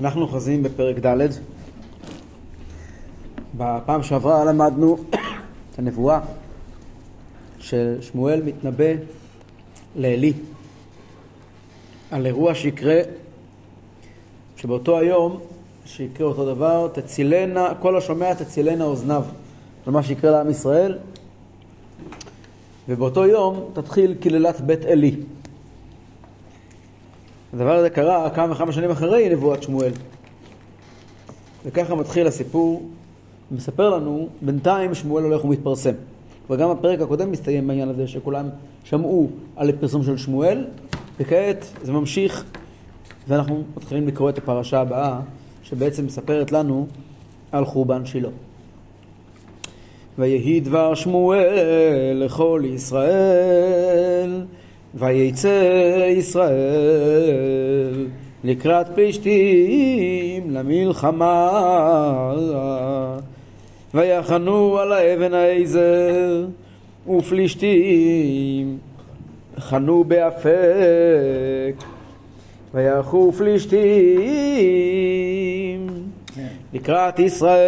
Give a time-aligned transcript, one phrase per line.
[0.00, 1.28] אנחנו אוחזים בפרק ד'.
[3.54, 4.96] בפעם שעברה למדנו
[5.70, 6.20] את הנבואה
[7.58, 8.92] ששמואל מתנבא
[9.96, 10.32] לעלי
[12.10, 13.00] על אירוע שיקרה,
[14.56, 15.40] שבאותו היום
[15.86, 19.22] שיקרה אותו דבר, תצילנה, כל השומע תצילנה אוזניו
[19.86, 20.98] על מה שיקרה לעם ישראל,
[22.88, 25.16] ובאותו יום תתחיל קללת בית עלי.
[27.56, 29.92] הדבר הזה קרה כמה וכמה שנים אחרי נבואת שמואל.
[31.64, 32.88] וככה מתחיל הסיפור,
[33.50, 35.94] מספר לנו, בינתיים שמואל הולך ומתפרסם.
[36.50, 38.48] וגם הפרק הקודם מסתיים בעניין הזה, שכולם
[38.84, 40.64] שמעו על הפרסום של שמואל,
[41.20, 42.44] וכעת זה ממשיך,
[43.28, 45.20] ואנחנו מתחילים לקרוא את הפרשה הבאה,
[45.62, 46.86] שבעצם מספרת לנו
[47.52, 48.30] על חורבן שילה.
[50.18, 54.44] ויהי דבר שמואל לכל ישראל,
[54.94, 58.06] ויצא ישראל
[58.44, 61.52] לקראת פלישתים למלחמה.
[63.94, 66.46] ויחנו על האבן העזר
[67.08, 68.78] ופלישתים
[69.58, 71.74] חנו באפק.
[72.74, 73.86] ויחו פלישתים
[76.72, 77.66] לקראת ישראל.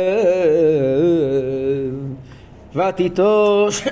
[2.74, 3.88] ותיטוש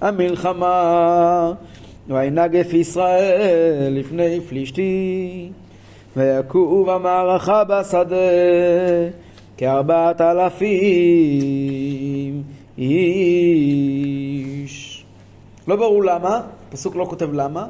[0.00, 1.52] המלחמה
[2.12, 5.50] וינגף ישראל לפני פלישתי
[6.16, 8.16] ויקעו במערכה בשדה
[9.56, 10.82] כארבעת אלפים
[12.78, 15.04] איש.
[15.68, 16.40] לא ברור למה,
[16.70, 17.66] פסוק לא כותב למה,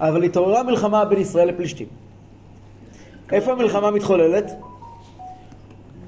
[0.00, 1.86] אבל התעוררה מלחמה בין ישראל לפלישתים.
[3.32, 4.52] איפה המלחמה מתחוללת?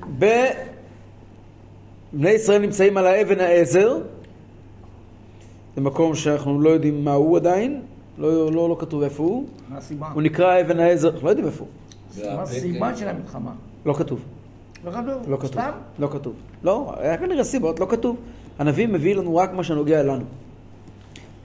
[0.09, 3.99] בני ישראל נמצאים על האבן העזר,
[5.77, 7.81] זה מקום שאנחנו לא יודעים מה הוא עדיין,
[8.19, 9.47] לא, לא, לא כתוב איפה הוא.
[9.69, 10.09] מה הסיבה?
[10.15, 12.35] הוא נקרא אבן העזר, אנחנו לא יודעים איפה הוא.
[12.37, 13.53] מה הסיבה של המלחמה?
[13.87, 14.21] לא כתוב.
[14.85, 15.29] לא כתוב?
[15.29, 15.51] לא כתוב.
[15.51, 15.71] סתם?
[15.99, 16.35] לא כתוב.
[16.63, 18.17] לא, היה כנראה סיבות, לא כתוב.
[18.59, 20.25] הנביא מביא לנו רק מה שנוגע לנו.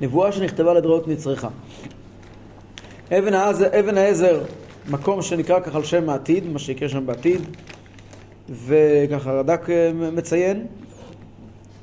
[0.02, 1.50] נבואה שנכתבה לדרעות נצרכה.
[3.12, 4.44] אבן העזר, אבן העזר,
[4.90, 7.42] מקום שנקרא ככה על שם העתיד, מה שיקרה שם בעתיד,
[8.66, 9.68] וככה רד"ק
[10.14, 10.68] מציין,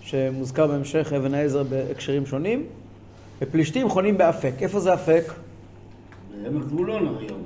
[0.09, 2.67] שמוזכר בהמשך אבן העזר בהקשרים שונים,
[3.43, 4.53] ופלישתים חונים באפק.
[4.61, 5.25] איפה זה אפק?
[6.43, 7.41] בעמק זבולון היום.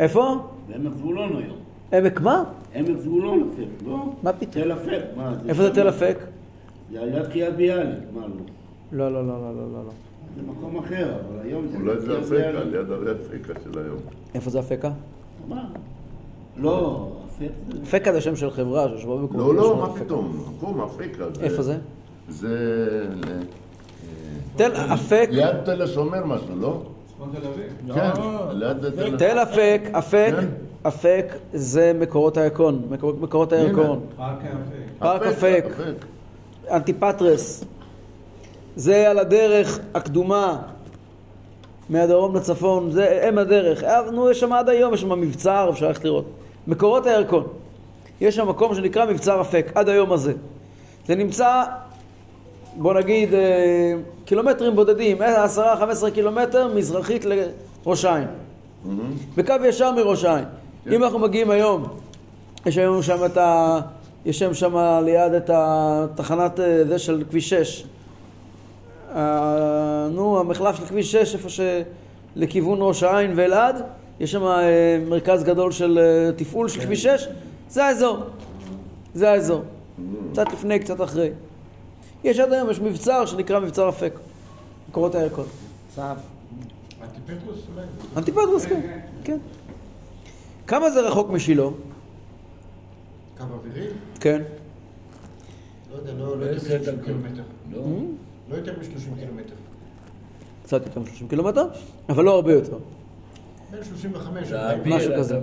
[0.00, 0.36] איפה?
[0.68, 1.56] בעמק זבולון היום.
[1.92, 2.44] עמק מה?
[2.74, 4.12] עמק זבולון אפק, לא?
[4.22, 4.64] מה פתאום?
[4.64, 5.34] תל אפק, מה?
[5.48, 5.74] איפה זה?
[5.74, 6.18] תל אפק?
[6.92, 8.20] זה על יד קריית ביאליק, מה
[8.92, 9.10] לא?
[9.10, 9.84] לא, לא, לא, לא, לא, לא.
[9.84, 9.90] לא.
[10.36, 11.76] זה מקום אחר, אבל היום זה...
[11.76, 12.72] אולי זה אפקה, ביאליק.
[12.72, 13.98] ליד הרי אפקה של היום.
[14.34, 14.90] איפה זה אפקה?
[15.48, 15.64] מה?
[16.56, 17.82] לא, אפק זה...
[17.82, 19.40] אפקה זה שם של חברה שיושבה במקום.
[19.40, 20.46] לא, לא, מה פתאום?
[20.56, 21.24] מקום אפקה.
[21.40, 21.78] איפה זה?
[22.28, 23.06] זה...
[24.56, 26.80] תל אפק, ליד תל השומר משהו, לא?
[27.94, 28.10] כן,
[28.52, 30.46] ליד תל תל אפק, אפק, כן.
[30.88, 34.00] אפק זה מקורות הירקון, מקור- מקורות הירקון.
[34.98, 35.64] פארק אפק,
[36.70, 37.64] אנטיפטרס.
[38.76, 40.58] זה על הדרך הקדומה
[41.88, 43.84] מהדרום לצפון, זה אם הדרך.
[43.84, 46.24] אה, נו, יש שם עד היום, יש שם מבצר, אפשר ללכת לראות.
[46.66, 47.46] מקורות הירקון.
[48.20, 50.32] יש שם מקום שנקרא מבצר אפק, עד היום הזה.
[51.06, 51.62] זה נמצא,
[52.76, 53.92] בוא נגיד, אה,
[54.24, 58.28] קילומטרים בודדים, אה, עשרה, חמש עשרה קילומטר מזרחית לראש העין.
[59.36, 60.44] בקו ישר מראש העין.
[60.92, 61.84] אם אנחנו מגיעים היום,
[62.66, 63.80] יש היום שם את ה...
[64.24, 67.84] יש שם שם ליד את התחנת אה, זה של כביש 6.
[69.14, 71.60] אה, נו, המחלף של כביש 6, איפה ש...
[72.36, 73.82] לכיוון ראש העין ואלעד,
[74.20, 77.28] יש שם אה, מרכז גדול של אה, תפעול של כביש 6,
[77.68, 78.18] זה האזור.
[79.14, 79.62] זה האזור.
[80.32, 81.30] קצת לפני, קצת אחרי.
[82.24, 84.12] יש עד היום, יש מבצר שנקרא מבצר אפק.
[84.88, 85.44] מקורות הירקון.
[85.94, 86.02] צו.
[88.16, 88.80] אנטיפטרוס, כן.
[89.24, 89.38] כן.
[90.66, 91.62] כמה זה רחוק משילה?
[93.38, 93.86] קו אווירי?
[94.20, 94.42] כן.
[95.92, 97.42] לא יודע, לא לא יותר מ-30 קילומטר.
[98.50, 99.54] לא יותר מ-30 קילומטר.
[100.62, 101.66] קצת יותר מ-30 קילומטר,
[102.08, 102.78] אבל לא הרבה יותר.
[103.70, 105.38] בין 35 ל משהו כזה.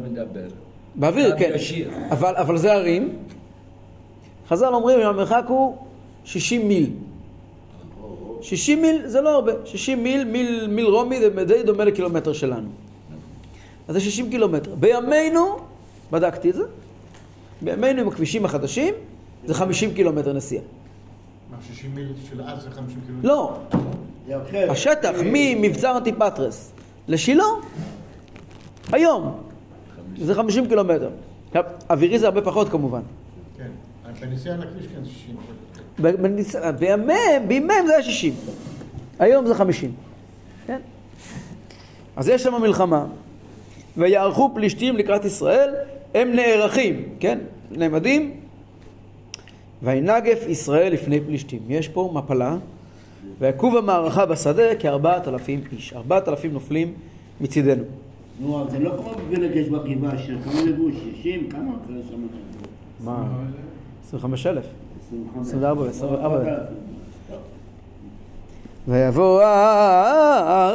[0.95, 1.51] באוויר, כן.
[2.11, 3.19] אבל, אבל זה ערים.
[4.49, 5.77] חז"ל אומרים שהמרחק הוא
[6.25, 6.89] 60 מיל.
[8.41, 9.51] 60 מיל זה לא הרבה.
[9.65, 12.69] 60 מיל, מיל, מיל רומי זה די דומה לקילומטר שלנו.
[13.87, 14.75] אז זה 60 קילומטר.
[14.75, 15.57] בימינו,
[16.11, 16.63] בדקתי את זה,
[17.61, 18.93] בימינו עם הכבישים החדשים,
[19.45, 20.63] זה 50 קילומטר נסיעה.
[21.51, 23.27] מה, 60 מיל של אז זה 50 קילומטר?
[23.27, 23.57] לא.
[24.69, 26.71] השטח ממבצר אנטיפטרס
[27.07, 27.43] לשילה,
[28.91, 29.37] היום,
[30.17, 31.09] זה 50 קילומטר.
[31.89, 33.01] אווירי זה הרבה פחות כמובן.
[34.19, 35.35] בנסיעה על הכביש כן 60
[36.01, 38.33] ב- בניס- בימיהם, בימיהם זה היה 60.
[39.19, 39.91] היום זה 50.
[40.67, 40.79] כן?
[42.15, 43.05] אז יש שם מלחמה.
[43.97, 45.69] ויערכו פלישתים לקראת ישראל,
[46.15, 47.39] הם נערכים, כן?
[47.71, 48.31] נעמדים.
[49.83, 51.59] וינגף ישראל לפני פלישתים.
[51.69, 52.57] יש פה מפלה,
[53.39, 55.93] ויקוב המערכה בשדה כארבעת אלפים איש.
[55.93, 56.93] ארבעת אלפים נופלים
[57.41, 57.83] מצידנו.
[58.41, 62.21] נו, זה לא כמו בנגש בגבעה של כמה לבוש, 60, כמה אחרי שם?
[63.05, 63.23] מה?
[64.13, 64.65] 25 אלף.
[65.41, 65.47] 25.
[65.47, 66.59] 24 ו-24 אלף.
[68.87, 70.71] ויבוא העם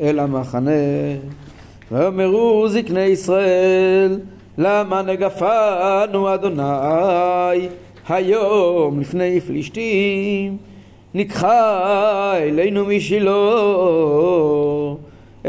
[0.00, 0.70] אל המחנה
[1.92, 4.20] ויאמרו זקני ישראל
[4.58, 7.68] למה נגפנו אדוני
[8.08, 10.56] היום לפני פלישתים
[11.14, 13.30] נקחה אלינו משילה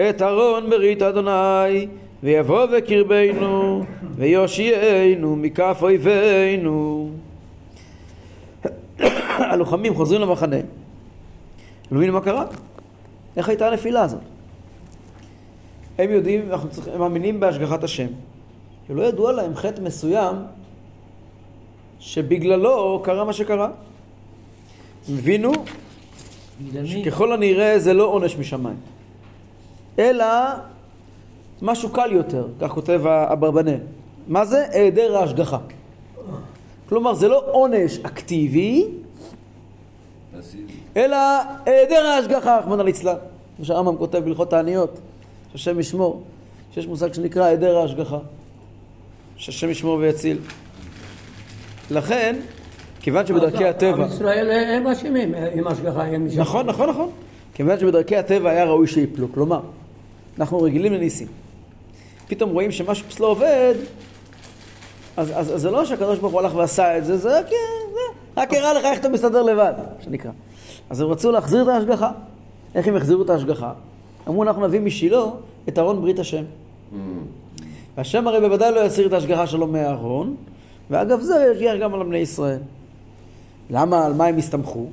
[0.10, 1.88] את ארון ברית אדוני
[2.24, 3.84] ויבוא בקרבנו
[4.16, 7.10] ויושיענו מכף אויבינו
[9.52, 10.58] הלוחמים חוזרים למחנה
[11.92, 12.46] לא מבינים מה קרה?
[13.38, 14.20] איך הייתה הנפילה הזאת?
[15.98, 18.08] הם יודעים, אנחנו צריכים, הם מאמינים בהשגחת השם.
[18.90, 20.36] ולא ידוע להם חטא מסוים
[22.00, 23.70] שבגללו קרה מה שקרה.
[25.10, 25.52] הם הבינו
[26.86, 28.78] שככל הנראה זה לא עונש משמיים,
[30.00, 30.26] אלא
[31.62, 33.80] משהו קל יותר, כך כותב אברבנאל.
[34.28, 34.66] מה זה?
[34.72, 35.58] היעדר ההשגחה.
[36.90, 38.86] כלומר, זה לא עונש אקטיבי,
[40.98, 41.18] אלא
[41.66, 43.16] היעדר ההשגחה, רחמנא ליצלן.
[43.56, 45.00] כמו שהרמב"ם כותב בהלכות העניות,
[45.52, 46.24] שהשם ישמור,
[46.74, 48.18] שיש מושג שנקרא היעדר ההשגחה.
[49.38, 50.38] שהשם ישמור ויציל.
[51.92, 52.36] לכן,
[53.02, 54.04] כיוון שבדרכי הטבע...
[54.04, 56.42] עם ישראל הם אשמים עם השגחה, הם משם.
[56.42, 57.10] נכון, נכון, נכון.
[57.54, 59.34] כיוון שבדרכי הטבע היה ראוי שיפלו.
[59.34, 59.60] כלומר,
[60.40, 61.28] אנחנו רגילים לניסים.
[62.28, 63.74] פתאום רואים שמשהו פס לא עובד,
[65.18, 67.46] אז, אז, אז זה לא שהקדוש ברוך הוא הלך ועשה את זה, זה רק,
[67.94, 68.00] זה,
[68.38, 70.32] רק הראה לך איך אתה מסתדר לבד, שנקרא.
[70.90, 72.12] אז הם רצו להחזיר את ההשגחה.
[72.76, 73.74] איך הם החזירו את ההשגחה?
[74.28, 75.22] אמרו, אנחנו נביא משילה
[75.70, 76.44] את ארון ברית השם.
[77.98, 80.36] והשם הרי בוודאי לא יסיר את ההשגחה שלו מהארון,
[80.90, 82.60] ואגב זה ישגיח גם על בני ישראל.
[83.70, 84.86] למה, על מה הם הסתמכו?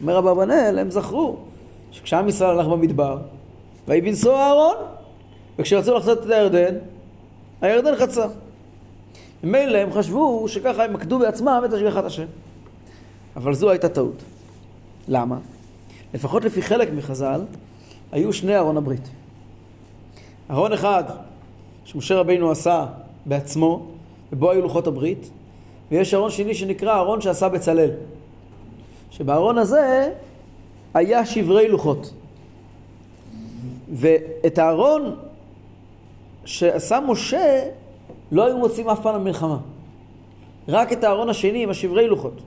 [0.00, 1.36] אומר אברבנאל, הם זכרו
[1.92, 3.18] שכשעם ישראל הלך במדבר,
[3.88, 4.74] ויהי בנסוע אהרון,
[5.58, 6.74] וכשרצו לחצות את הירדן,
[7.60, 8.26] הירדן חצה.
[9.44, 12.26] ממילא הם חשבו שככה הם עקדו בעצמם את השגחת השם.
[13.36, 14.22] אבל זו הייתה טעות.
[15.08, 15.38] למה?
[16.14, 17.40] לפחות לפי חלק מחז"ל,
[18.12, 19.08] היו שני ארון הברית.
[20.50, 21.04] ארון אחד
[21.84, 22.86] שמשה רבינו עשה
[23.26, 23.86] בעצמו,
[24.32, 25.30] ובו היו לוחות הברית,
[25.90, 27.90] ויש ארון שני שנקרא ארון שעשה בצלאל.
[29.10, 30.12] שבארון הזה
[30.94, 32.12] היה שברי לוחות.
[33.92, 35.16] ואת הארון
[36.50, 37.60] שעשה משה
[38.32, 39.58] לא היו מוצאים אף פעם למלחמה.
[40.68, 42.40] רק את הארון השני עם השברי לוחות.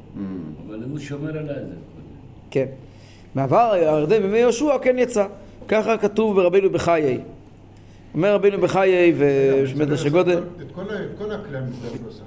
[0.67, 1.75] אבל הוא שומר על זה.
[2.51, 2.65] כן.
[3.35, 5.25] מעבר הירדן בימי יהושע כן יצא.
[5.67, 7.19] ככה כתוב ברבינו בחיי.
[8.13, 10.37] אומר רבינו בחיי ומדרש הגודל.
[10.37, 12.23] את כל ה- את כל הכלי המקדש הוא עשה.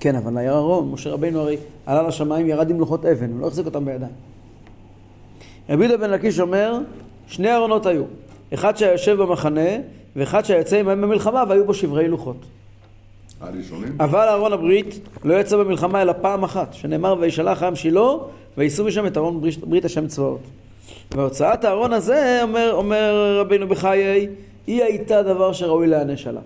[0.00, 1.56] כן, אבל היה ארון, משה רבינו הרי
[1.86, 4.12] עלה לשמיים, ירד עם לוחות אבן, הוא לא החזיק אותם בידיים.
[5.68, 6.78] רבי יהודה בן לקיש אומר,
[7.26, 8.02] שני ארונות היו.
[8.54, 9.68] אחד שהיה יושב במחנה,
[10.16, 12.36] ואחד שהיה יוצא עמהם במלחמה, והיו בו שברי לוחות.
[13.40, 13.96] הראשונים?
[14.00, 18.10] אבל ארון הברית לא יצא במלחמה אלא פעם אחת, שנאמר וישלח העם שילה
[18.58, 20.40] ויישאו משם את ארון ברית, ברית השם צבאות.
[21.14, 24.28] והוצאת הארון הזה, אומר, אומר רבינו בחיי,
[24.66, 26.42] היא הייתה דבר שראוי להיענש עליו.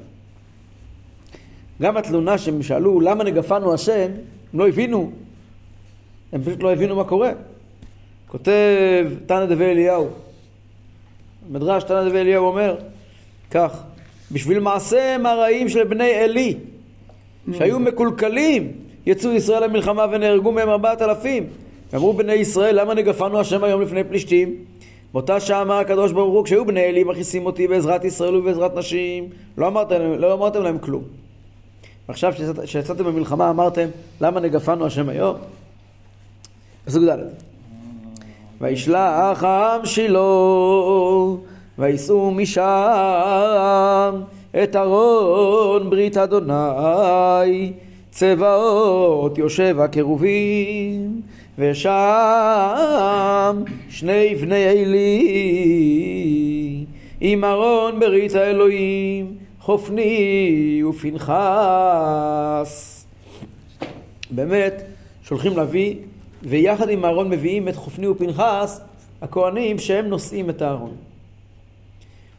[1.82, 4.10] גם התלונה שהם שאלו למה נגפנו השם,
[4.52, 5.10] הם לא הבינו,
[6.32, 7.30] הם פשוט לא הבינו מה קורה.
[8.28, 10.08] כותב תנא דבי אליהו,
[11.50, 12.76] מדרש תנא דבי אליהו אומר
[13.50, 13.82] כך,
[14.32, 16.54] בשביל מעשיהם הרעים של בני עלי,
[17.52, 18.72] שהיו מקולקלים,
[19.06, 21.46] יצאו ישראל למלחמה ונהרגו מהם ארבעת אלפים.
[21.92, 24.54] ואמרו בני ישראל, למה נגפנו השם היום לפני פלישתים?
[25.12, 29.28] באותה שעה אמר הקדוש ברוך הוא, כשהיו בני עלי מכניסים אותי בעזרת ישראל ובעזרת נשים,
[29.58, 31.02] לא אמרתם, לא אמרתם להם כלום.
[32.12, 33.88] כשיצאת- כשיצאתם במלחמה אמרתם,
[34.20, 35.36] למה נגפנו השם היום?
[36.84, 37.18] פסוק ד'
[38.60, 40.18] וישלח העם שילה
[41.78, 42.62] ויישאו משם
[44.62, 47.72] את ארון ברית אדוני
[48.10, 51.20] צבאות יושב הקרובים
[51.58, 51.92] ושם
[53.88, 55.26] שני בני עלי
[57.20, 61.86] עם ארון ברית האלוהים חופני ופנחס
[64.30, 64.82] באמת
[65.22, 65.94] שולחים להביא
[66.42, 68.80] ויחד עם אהרון מביאים את חופני ופנחס
[69.22, 71.05] הכהנים שהם נושאים את הארון.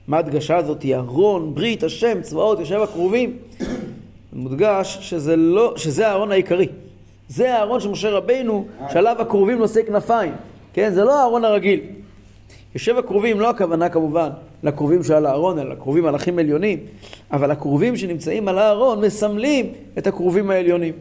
[0.07, 0.85] מה ההדגשה הזאת?
[0.93, 3.37] ארון, ברית השם, צבאות, יושב הקרובים.
[4.33, 6.67] מודגש שזה, לא, שזה הארון העיקרי.
[7.29, 10.33] זה הארון של משה רבינו, שעליו הקרובים נושאי כנפיים.
[10.73, 11.79] כן, זה לא הארון הרגיל.
[12.75, 14.29] יושב הכרובים, לא הכוונה כמובן
[14.63, 16.79] לכרובים שעל הארון, אלא לכרובים מלאכים עליונים,
[17.31, 19.65] אבל הכרובים שנמצאים על הארון מסמלים
[19.97, 20.93] את הכרובים העליונים.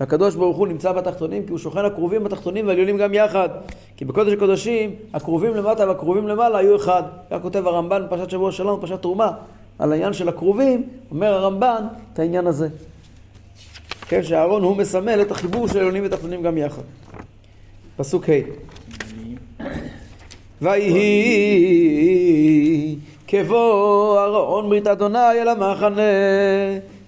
[0.00, 3.48] והקדוש ברוך הוא נמצא בתחתונים כי הוא שוכן הכרובים בתחתונים והעליונים גם יחד.
[3.96, 7.02] כי בקודש הקודשים, הכרובים למטה והכרובים למעלה היו אחד.
[7.30, 9.32] כך כותב הרמב"ן בפרשת שבוע שלום, בפרשת תרומה,
[9.78, 12.68] על העניין של הכרובים, אומר הרמב"ן את העניין הזה.
[14.08, 16.82] כן, שהארון הוא מסמל את החיבור של עליונים ותחתונים גם יחד.
[17.96, 18.32] פסוק ה'
[20.62, 21.78] ויהי
[23.26, 26.00] כבוא ארון ברית אדוני אל המחנה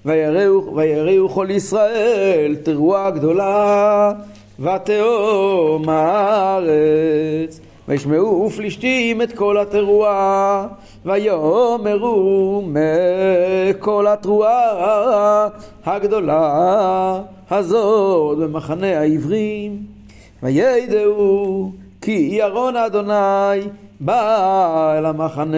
[0.05, 4.13] ויראו, כל ישראל תרועה גדולה
[4.61, 7.61] ותהום הארץ.
[7.89, 10.67] וישמעו פלישתים את כל התרועה
[11.05, 15.49] ויאמרו מכל התרועה
[15.85, 19.79] הגדולה הזאת במחנה העברים.
[20.43, 23.69] וידעו כי ירון אדוני
[24.01, 25.57] בא אל המחנה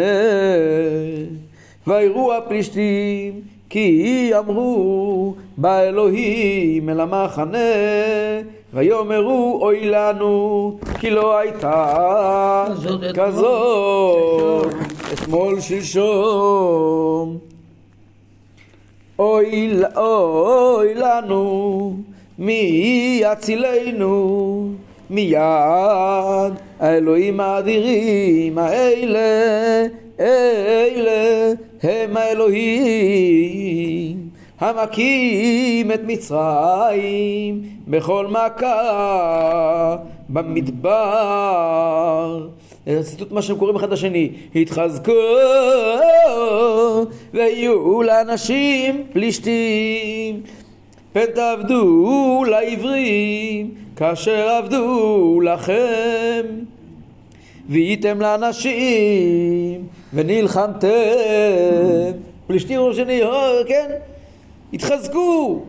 [1.87, 7.59] ויראו הפלישתים כי אמרו בא אלוהים אל המחנה
[8.75, 12.67] ויאמרו אוי לנו כי לא הייתה
[13.15, 14.75] כזאת
[15.13, 17.39] אתמול שלשום.
[19.19, 21.97] אוי, אוי לנו
[22.39, 24.69] מי יצילנו?
[25.11, 29.87] מיד האלוהים האדירים האלה
[30.21, 31.53] אלה
[31.85, 33.75] הם האלוהים
[34.61, 39.97] המכים את מצרים בכל מכה
[40.29, 41.69] במדבר.
[42.87, 44.31] זה ציטוט מה שהם קוראים אחד לשני.
[44.55, 45.13] התחזקו
[47.35, 50.41] ויהיו לאנשים פלישתים
[51.13, 56.43] פן תעבדו לעברים כאשר עבדו לכם
[57.69, 60.89] והייתם לאנשים ונלחמתם
[62.47, 63.25] פלישתים ראשונים,
[63.69, 63.91] כן?
[64.73, 65.63] התחזקו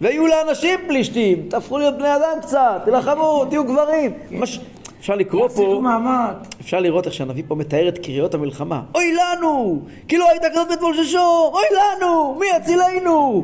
[0.00, 4.12] והיו לאנשים פלישתים, תהפכו להיות בני אדם קצת, תלחמו, תהיו גברים.
[4.30, 4.60] מש...
[5.00, 5.80] אפשר לקרוא פה,
[6.60, 8.82] אפשר לראות איך שהנביא פה מתאר את קריאות המלחמה.
[8.94, 9.80] אוי לנו!
[10.08, 11.50] כי לא הייתה כזאת בית מולששו!
[11.52, 12.36] אוי לנו!
[12.40, 13.42] מי יצילנו?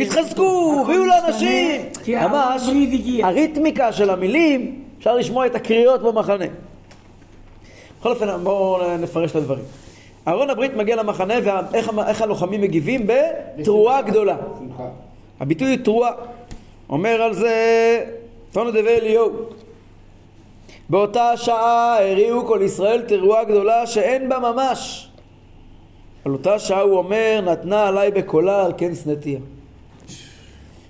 [0.00, 0.84] התחזקו!
[0.88, 1.80] ויהיו לאנשים!
[2.08, 2.62] ממש
[3.22, 6.44] הריתמיקה של המילים, אפשר לשמוע את הקריאות במחנה.
[8.00, 9.64] בכל אופן, בואו נפרש את הדברים.
[10.28, 13.06] אהרון הברית מגיע למחנה, ואיך הלוחמים מגיבים?
[13.06, 14.36] בתרועה גדולה.
[15.40, 16.12] הביטוי תרועה.
[16.90, 18.04] אומר על זה
[18.52, 19.30] תונו דבי אליהו.
[20.90, 25.08] באותה שעה הריעו כל ישראל תרועה גדולה שאין בה ממש.
[26.24, 29.38] על אותה שעה הוא אומר, נתנה עליי בקולה על כן שנאתיה.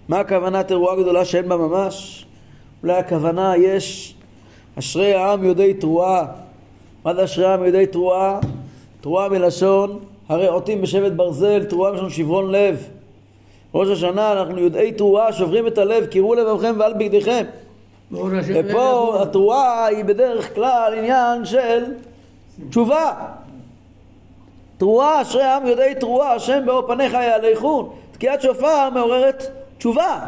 [0.09, 2.27] מה הכוונה תרועה גדולה שאין בה ממש?
[2.83, 4.15] אולי הכוונה יש
[4.79, 6.27] אשרי העם יודעי תרועה.
[7.05, 8.41] מה זה אשרי העם יודעי תרועה?
[9.01, 12.89] תרועה מלשון הרעותים בשבט ברזל, תרועה מלשון שברון לב.
[13.75, 17.45] ראש השנה אנחנו יודעי תרועה שוברים את הלב, קירו לבבכם ועל בגדיכם.
[18.55, 21.85] ופה התרועה היא בדרך כלל עניין של
[22.71, 23.13] תשובה.
[24.79, 27.91] תרועה, אשרי העם יודעי תרועה, השם באור פניך יהלכון.
[28.13, 29.43] תקיעת שופר מעוררת
[29.79, 30.21] תשובה.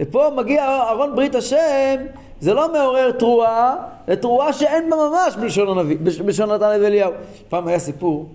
[0.00, 1.96] ופה מגיע ארון ברית השם,
[2.40, 3.76] זה לא מעורר תרועה,
[4.06, 7.12] זה תרועה שאין בה ממש בלשון הנביא, בלשון נתן לב אליהו.
[7.48, 8.28] פעם היה סיפור,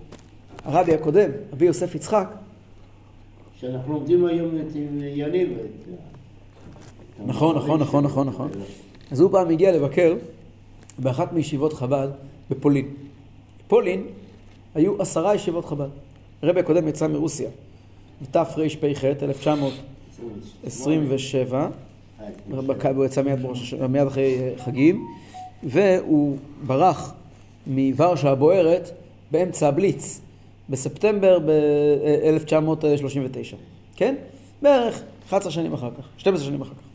[0.66, 2.28] הרבי הקודם, רבי יוסף יצחק.
[3.60, 4.76] שאנחנו לומדים היום את
[5.16, 5.50] יניב.
[7.26, 8.50] נכון, נכון, נכון, נכון, נכון.
[9.12, 10.16] אז הוא פעם הגיע לבקר
[11.00, 12.08] באחת מישיבות חב"ד
[12.50, 12.86] בפולין.
[13.66, 14.04] בפולין
[14.76, 15.88] היו עשרה ישיבות חב"ד.
[16.44, 17.50] הרבי הקודם יצא מרוסיה
[18.22, 21.68] בתרפ"ח, 1927.
[22.96, 25.08] הוא יצא מיד, בראש, מיד אחרי חגים,
[25.64, 27.14] והוא ברח
[27.68, 28.92] מוורשה הבוערת
[29.32, 30.22] באמצע הבליץ,
[30.70, 33.56] בספטמבר ב-1939,
[33.96, 34.16] כן?
[34.62, 36.90] בערך 11 שנים אחר כך, 12 שנים אחר כך.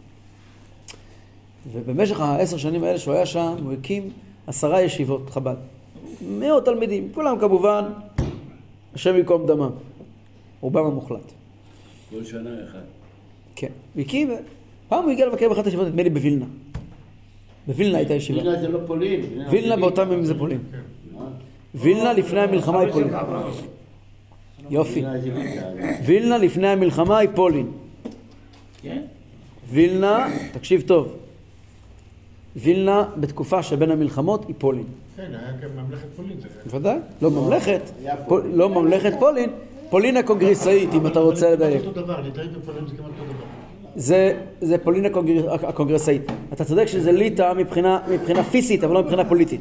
[1.73, 4.11] ובמשך העשר שנים האלה שהוא היה שם, הוא הקים
[4.47, 5.57] עשרה ישיבות חב"ד.
[6.28, 7.85] מאות תלמידים, כולם כמובן,
[8.95, 9.71] השם ייקום דמם.
[10.61, 11.33] רובם המוחלט.
[12.11, 12.78] כל שנה אחד.
[13.57, 13.69] כן.
[13.99, 14.31] הקים,
[14.88, 16.44] פעם הוא הגיע לבקר באחת הישיבות, נדמה לי בווילנה.
[17.66, 18.38] בווילנה הייתה ישיבה.
[18.38, 19.20] וילנה זה לא פולין.
[19.50, 20.58] וילנה באותם ימים זה פולין.
[21.74, 23.10] וילנה לפני המלחמה היא פולין.
[24.70, 25.04] יופי.
[26.04, 27.66] וילנה לפני המלחמה היא פולין.
[29.70, 31.12] וילנה, תקשיב טוב,
[32.56, 34.84] וילנה בתקופה שבין המלחמות היא פולין.
[35.16, 36.36] כן, היה גם ממלכת פולין.
[36.40, 37.80] זה- בוודאי, לא ממלכת,
[38.28, 39.50] פול- לא ממלכת פולין,
[39.90, 41.84] פולין הקונגרסאית אם אתה רוצה לדייק.
[41.84, 43.44] אותו דבר, ליטאית ופולין זה כמעט אותו דבר.
[43.96, 46.22] זה, זה פולין הקונגר, הקונגרסאית.
[46.52, 49.60] אתה צודק שזה ליטא מבחינה, מבחינה פיזית, אבל לא מבחינה פוליטית.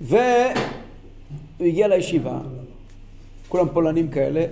[0.00, 0.18] והוא
[1.60, 2.38] הגיע לישיבה,
[3.48, 4.46] כולם פולנים כאלה,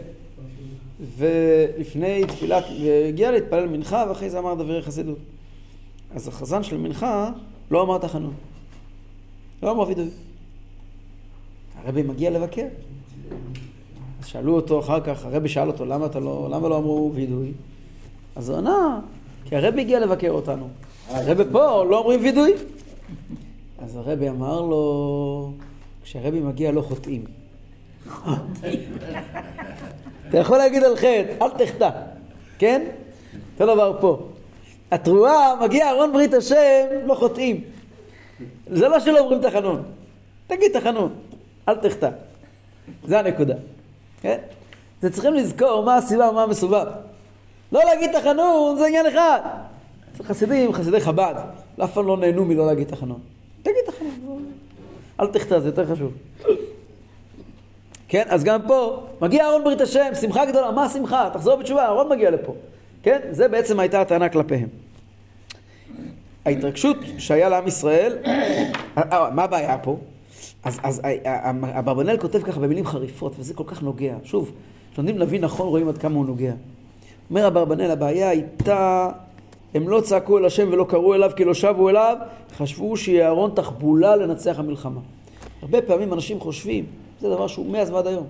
[1.17, 5.19] ולפני תפילת, והגיע להתפלל מנחה, ואחרי זה אמר דברי חסידות.
[6.15, 7.31] אז החזן של מנחה
[7.71, 8.35] לא אמר תחנון.
[9.63, 10.09] לא אמר וידוי.
[11.85, 12.67] הרבי מגיע לבקר.
[14.21, 17.53] אז שאלו אותו אחר כך, הרבי שאל אותו, למה, אתה לא, למה לא אמרו וידוי?
[18.37, 19.01] אז הוא ענה,
[19.45, 20.69] כי הרבי הגיע לבקר אותנו.
[21.09, 22.53] הרבי פה, לא אומרים וידוי.
[23.79, 25.53] אז הרבי אמר לו,
[26.03, 27.25] כשהרבי מגיע לא חוטאים.
[30.29, 31.91] אתה יכול להגיד על חטא, אל תחטא,
[32.59, 32.87] כן?
[33.53, 34.29] אותו דבר פה.
[34.91, 37.61] התרועה, מגיע ארון ברית השם, לא חוטאים.
[38.67, 39.83] זה לא שלא אומרים תחנון.
[40.47, 41.13] תגיד תחנון,
[41.69, 42.11] אל תחטא.
[43.05, 43.55] זה הנקודה.
[44.21, 44.39] כן?
[45.03, 46.87] זה צריכים לזכור מה הסיבה ומה המסובב.
[47.73, 49.41] לא להגיד תחנון זה עניין אחד.
[50.23, 51.35] חסידים, חסידי חב"ד,
[51.85, 53.21] אף פעם לא נהנו מלא להגיד תחנון.
[53.63, 54.53] תגיד תחנון,
[55.21, 56.13] אל תחטא, זה יותר חשוב.
[58.09, 61.31] כן, אז גם פה, מגיע אהרון ברית השם, שמחה גדולה, מה השמחה?
[61.33, 62.55] תחזור בתשובה, אהרון מגיע לפה.
[63.03, 64.69] כן, זה בעצם הייתה הטענה כלפיהם.
[66.45, 68.17] ההתרגשות שהיה לעם ישראל,
[68.97, 69.97] אה, מה הבעיה פה?
[70.65, 71.01] אז, אז
[71.79, 74.17] אברבנאל כותב ככה במילים חריפות, וזה כל כך נוגע.
[74.25, 74.53] שוב,
[74.93, 76.53] כשלומדים להבין נכון, רואים עד כמה הוא נוגע.
[77.31, 79.09] אומר אברבנאל, הבעיה הייתה,
[79.75, 82.17] הם לא צעקו אל השם ולא קראו אליו כי לא שבו אליו,
[82.57, 85.01] חשבו שיהיה אהרון תחבולה לנצח המלחמה.
[85.63, 86.87] הרבה פעמים אנשים חושבים,
[87.21, 88.27] זה דבר שהוא מאז ועד היום,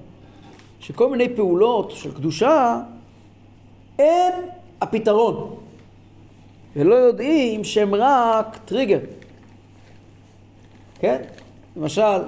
[0.80, 2.80] שכל מיני פעולות של קדושה
[3.98, 4.32] הם
[4.80, 5.56] הפתרון.
[6.76, 8.98] ולא יודעים שהם רק טריגר.
[10.98, 11.22] כן?
[11.76, 12.18] למשל,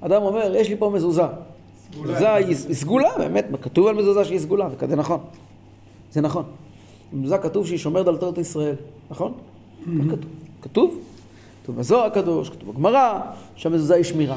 [0.00, 1.22] אדם אומר, יש לי פה מזוזה.
[2.00, 5.20] מזוזה היא סגולה, באמת, כתוב על מזוזה שהיא סגולה, זה נכון.
[6.12, 6.44] זה נכון.
[7.12, 8.74] במזוזה כתוב שהיא שומר דלתות ישראל,
[9.10, 9.32] נכון?
[9.84, 10.30] כתוב.
[10.62, 10.98] כתוב.
[11.62, 13.20] כתוב בזוהר הקדוש, כתוב בגמרא,
[13.56, 14.36] שהמזוזה היא שמירה.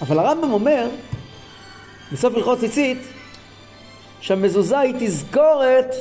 [0.00, 0.88] אבל הרמב"ם אומר,
[2.12, 2.98] בסוף הלכות ציצית,
[4.20, 5.94] שהמזוזה היא תזכורת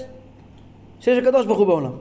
[1.00, 1.92] שיש הקדוש ברוך הוא בעולם.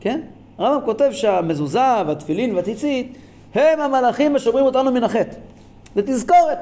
[0.00, 0.20] כן?
[0.58, 3.16] הרמב"ם כותב שהמזוזה והתפילין והציצית
[3.54, 5.34] הם המלאכים השומרים אותנו מן החטא.
[5.96, 6.58] זה תזכורת.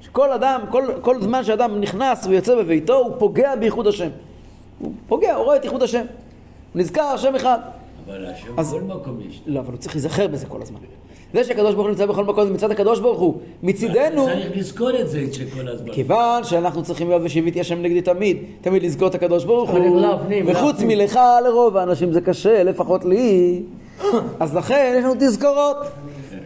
[0.00, 4.08] שכל אדם, כל, כל זמן שאדם נכנס ויוצא בביתו, הוא פוגע בייחוד השם.
[4.78, 6.04] הוא פוגע, הוא רואה את ייחוד השם.
[6.72, 7.58] הוא נזכר השם אחד.
[8.06, 9.40] אבל השם אז- בכל מקום יש.
[9.46, 10.78] לא, אבל הוא צריך להיזכר בזה כל הזמן.
[11.34, 13.34] זה שהקדוש ברוך הוא נמצא בכל מקום זה מצד הקדוש ברוך הוא.
[13.62, 15.92] מצידנו, צריך לזכור את זה שכל הזמן.
[15.92, 20.44] כיוון שאנחנו צריכים להיות ושיביתי השם נגדי תמיד, תמיד לזכור את הקדוש ברוך הוא, להפנים,
[20.48, 20.98] וחוץ להפנים.
[20.98, 23.62] מלך לרוב האנשים זה קשה, לפחות לי,
[24.40, 25.76] אז לכן יש לנו תזכורות.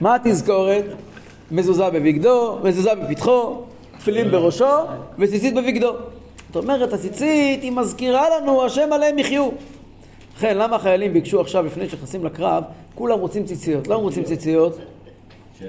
[0.01, 0.85] מה התזכורת?
[1.51, 3.63] מזוזה בבגדו, מזוזה בפתחו,
[3.99, 4.75] תפילין בראשו
[5.19, 5.93] וציצית בבגדו.
[6.53, 9.49] זאת אומרת, הציצית היא מזכירה לנו, השם עליהם יחיו.
[10.37, 13.89] לכן, למה החיילים ביקשו עכשיו, לפני שנכנסים לקרב, כולם רוצים ציציות?
[13.89, 14.79] למה רוצים ציציות?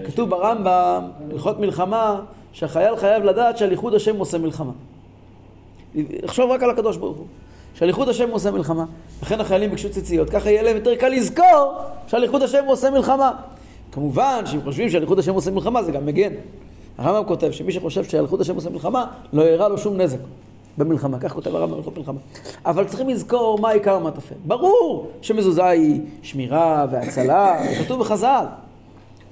[0.06, 2.22] כתוב ברמב"ם, הלכות מלחמה,
[2.54, 4.72] שהחייל חייב לדעת שעל ייחוד השם עושה מלחמה.
[5.96, 7.26] לחשוב רק על הקדוש ברוך הוא.
[7.76, 8.86] שעל ייחוד השם עושה מלחמה.
[9.22, 11.74] לכן החיילים ביקשו ציציות, ככה יהיה להם יותר קל לזכור
[12.08, 13.32] שעל ייחוד השם עושה מלחמה.
[13.92, 16.34] כמובן שאם חושבים שעל השם עושה מלחמה זה גם מגן.
[16.98, 20.18] הרמב"ם כותב שמי שחושב שעל השם עושה מלחמה, לא יראה לו שום נזק
[20.78, 21.20] במלחמה.
[21.20, 22.20] כך כותב הרמב"ם בהלכות מלחמה.
[22.66, 24.36] אבל צריכים לזכור מה העיקר ומה טפל.
[24.46, 28.46] ברור שמזוזה היא שמירה והצלה, זה כתוב בחז"ל.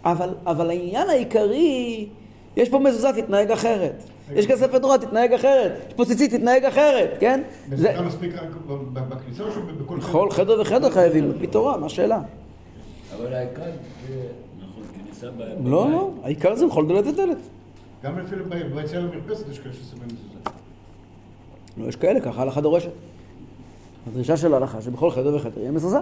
[0.06, 2.08] אבל, אבל העניין העיקרי,
[2.58, 4.04] יש פה מזוזה, תתנהג אחרת.
[4.34, 5.72] יש כספת תורה, תתנהג אחרת.
[5.88, 7.42] יש פה ציצית, תתנהג אחרת, כן?
[7.70, 7.94] וזה זה...
[7.98, 8.50] גם מספיק רק
[8.94, 12.20] בכניסה או שבכל בכל חדר וחדר חייבים, על פי תורה, מה השאלה?
[13.18, 13.62] אבל העיקר
[15.20, 15.68] זה, כניסה ב...
[15.68, 15.92] לא.
[15.92, 17.38] לא, העיקר זה בכל דלת ודלת.
[18.04, 20.50] גם אפילו ביציאה למרפסת יש כאלה ששמים מזוזה.
[21.78, 22.90] לא, יש כאלה, ככה ההלכה דורשת.
[24.08, 25.98] הדרישה של ההלכה שבכל חדר וחדר יהיה מזוזה.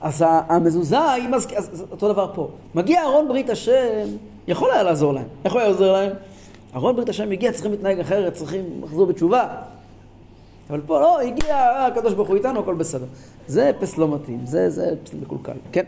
[0.00, 2.50] אז המזוזה היא מזכירה, אז אותו דבר פה.
[2.74, 4.08] מגיע אהרון ברית השם,
[4.48, 5.26] יכול היה לעזור להם.
[5.44, 6.12] איך הוא היה עוזר להם?
[6.74, 9.48] אהרון ברית השם הגיע, צריכים להתנהג אחרת, צריכים לחזור בתשובה.
[10.70, 13.06] אבל פה לא, הגיע, אה, הקדוש ברוך הוא איתנו, הכל בסדר.
[13.46, 15.84] זה פס לא מתאים, זה, זה פס מקולקל, כן.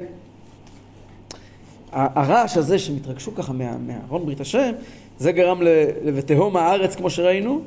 [1.94, 4.72] הרעש הזה שהם התרגשו ככה מה- מאהרון ברית השם,
[5.18, 5.68] זה גרם ל-
[6.04, 7.60] ל"ותהום הארץ" כמו שראינו,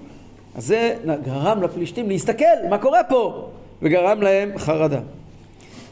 [0.55, 3.47] אז זה גרם לפלישתים להסתכל, מה קורה פה?
[3.81, 4.99] וגרם להם חרדה.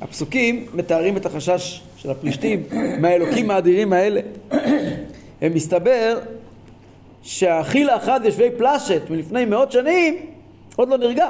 [0.02, 2.64] הפסוקים מתארים את החשש של הפלישתים
[3.02, 4.22] מהאלוקים האדירים האלה.
[5.42, 6.20] הם מסתבר
[7.24, 10.16] שהאכיל האחד יושבי פלשת מלפני מאות שנים
[10.76, 11.30] עוד לא נרגע.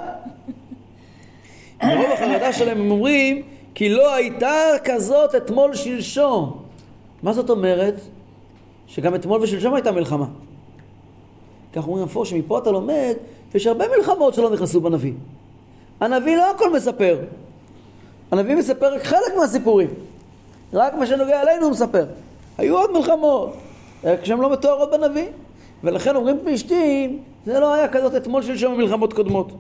[1.83, 3.41] מרוב החרדה שלהם הם אומרים
[3.75, 6.64] כי לא הייתה כזאת אתמול שלשום.
[7.25, 7.93] מה זאת אומרת?
[8.87, 10.25] שגם אתמול ושלשום הייתה מלחמה.
[11.73, 13.13] כך אומרים המפורש שמפה אתה לומד,
[13.55, 15.13] יש הרבה מלחמות שלא נכנסו בנביא.
[15.99, 17.19] הנביא לא הכל מספר.
[18.31, 19.89] הנביא מספר רק חלק מהסיפורים.
[20.73, 22.05] רק מה שנוגע אלינו הוא מספר.
[22.57, 23.53] היו עוד מלחמות,
[24.03, 25.27] רק שהן לא מתוארות בנביא.
[25.83, 29.51] ולכן אומרים פלישתים, זה לא היה כזאת אתמול שלשום מלחמות קודמות.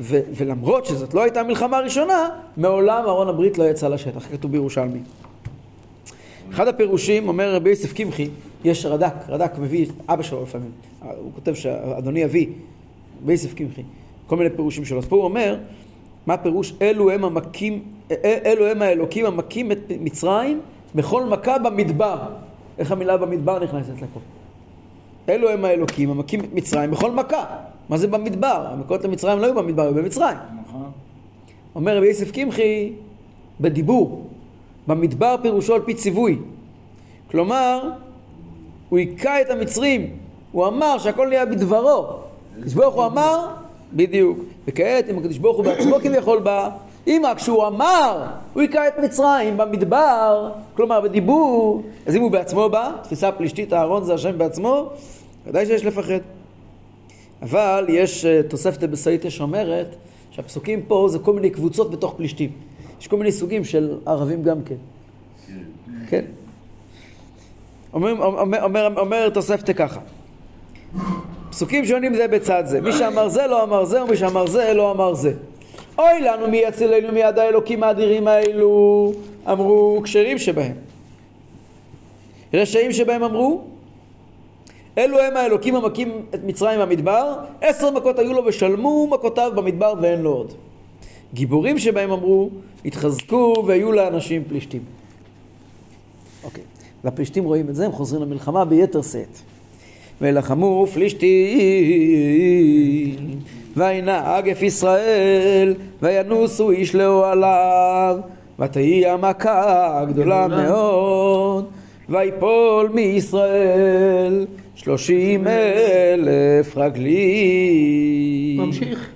[0.00, 4.98] ו- ולמרות שזאת לא הייתה המלחמה הראשונה, מעולם ארון הברית לא יצא לשטח, כתוב בירושלמי.
[6.50, 8.28] אחד הפירושים, אומר רבי יוסף קמחי,
[8.64, 12.48] יש רד"ק, רד"ק מביא את אבא שלו לפעמים, הוא כותב שאדוני אבי,
[13.22, 13.82] רבי יוסף קמחי,
[14.26, 14.98] כל מיני פירושים שלו.
[14.98, 15.58] אז פה הוא אומר,
[16.26, 16.72] מה הפירוש?
[16.82, 17.82] אלו הם המכים,
[18.24, 20.60] אלו הם האלוקים המכים את מצרים
[20.94, 22.18] בכל מכה במדבר.
[22.78, 24.20] איך המילה במדבר נכנסת לפה?
[25.28, 27.44] אלו הם האלוקים המכים את מצרים בכל מכה.
[27.88, 28.66] מה זה במדבר?
[28.72, 30.36] המכות למצרים לא היו במדבר, היו במצרים.
[30.68, 30.90] נכון.
[31.74, 32.92] אומר רבי יוסף קמחי,
[33.60, 34.26] בדיבור.
[34.86, 36.38] במדבר פירושו על פי ציווי.
[37.30, 37.90] כלומר,
[38.88, 40.10] הוא היכה את המצרים.
[40.52, 42.06] הוא אמר שהכל נהיה בדברו.
[42.58, 43.48] הקדוש ברוך הוא אמר,
[43.92, 44.38] בדיוק.
[44.68, 46.70] וכעת, אם הקדוש ברוך הוא בעצמו כביכול בא,
[47.06, 52.68] אם רק שהוא אמר, הוא היכה את מצרים במדבר, כלומר בדיבור, אז אם הוא בעצמו
[52.68, 54.88] בא, תפיסה פלישתית, אהרון זה השם בעצמו,
[55.46, 56.18] ודאי שיש לפחד.
[57.50, 59.96] אבל יש אה, תוספת בסייטה שאומרת
[60.30, 62.50] שהפסוקים פה זה כל מיני קבוצות בתוך פלישתים.
[63.00, 64.74] יש כל מיני סוגים של ערבים גם כן.
[66.08, 66.24] כן.
[67.92, 70.00] אומר, אומר, אומר, אומר תוספתא ככה,
[71.50, 72.80] פסוקים שונים זה בצד זה.
[72.80, 75.32] מי שאמר זה לא אמר זה, ומי שאמר זה לא אמר זה.
[75.98, 79.12] אוי לנו מי יצילנו מיד האלוקים האדירים האלו,
[79.50, 80.74] אמרו כשרים שבהם.
[82.54, 83.64] רשעים שבהם אמרו,
[84.98, 90.20] אלו הם האלוקים המכים את מצרים במדבר, עשר מכות היו לו ושלמו מכותיו במדבר ואין
[90.20, 90.52] לו עוד.
[91.34, 92.50] גיבורים שבהם אמרו,
[92.84, 94.82] התחזקו והיו לאנשים פלישתים.
[96.44, 96.64] אוקיי,
[97.04, 99.38] והפלישתים רואים את זה, הם חוזרים למלחמה ביתר שאת.
[100.20, 101.28] ולחמו פלישתים,
[103.76, 108.18] וינהג אף ישראל, וינוסו איש לאוהליו,
[108.58, 111.66] ותהי המכה גדולה מאוד,
[112.08, 114.46] ויפול מישראל
[114.76, 118.56] שלושים אלף רגלים.
[118.56, 119.10] ממשיך.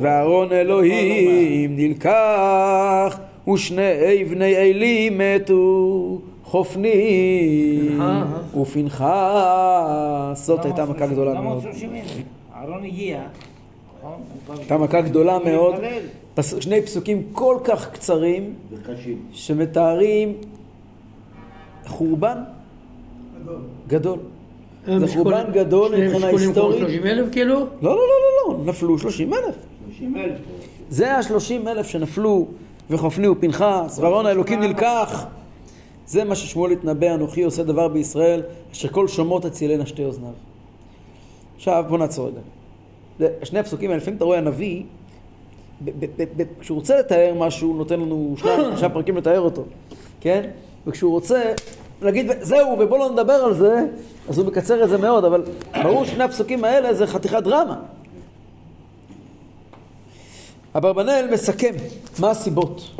[0.00, 3.18] וארון אלוהים נלקח,
[3.54, 7.88] ושני בני עלי מתו, חופני
[8.60, 9.06] ופנחס.
[10.46, 11.56] זאת הייתה מכה גדולה מאוד.
[11.66, 12.02] 430 אלף.
[12.54, 13.22] אהרון הגיע.
[13.98, 14.20] נכון?
[14.58, 15.74] הייתה מכה גדולה מאוד.
[16.60, 18.54] שני פסוקים כל כך קצרים.
[19.32, 20.32] שמתארים
[21.86, 22.38] חורבן
[23.88, 24.18] גדול.
[24.86, 26.78] זה חורבן גדול מבחינה היסטורית.
[26.78, 27.54] 30 אלף כאילו?
[27.54, 29.54] לא, לא, לא, לא, לא, נפלו 30 אלף.
[29.90, 30.38] 30 אלף.
[30.90, 32.46] זה השלושים אלף שנפלו,
[32.90, 35.26] וחופני ופנחס, וארון האלוקים נלקח.
[36.06, 40.30] זה מה ששמואל התנבא, אנוכי עושה דבר בישראל, אשר כל שומעות הצילנה שתי אוזניו.
[41.56, 43.28] עכשיו בוא נעצור רגע.
[43.44, 44.82] שני הפסוקים האלה, לפעמים אתה רואה הנביא,
[45.84, 49.64] ב- ב- ב- ב- כשהוא רוצה לתאר משהו, הוא נותן לנו שלושה פרקים לתאר אותו,
[50.20, 50.50] כן?
[50.86, 51.42] וכשהוא רוצה
[52.02, 53.86] להגיד, זהו, ובוא לא נדבר על זה,
[54.28, 55.42] אז הוא מקצר את זה מאוד, אבל
[55.82, 57.80] ברור ששני הפסוקים האלה זה חתיכת דרמה.
[60.76, 61.74] אברבנאל מסכם
[62.18, 62.90] מה הסיבות